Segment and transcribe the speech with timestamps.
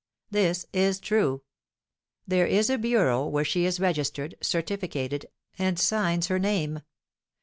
[0.31, 1.43] This is true.
[2.27, 5.27] There is a bureau where she is registered, certificated,
[5.59, 6.79] and signs her name.